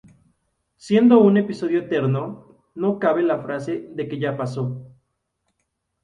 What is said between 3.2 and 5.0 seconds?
la frase de que ya pasó.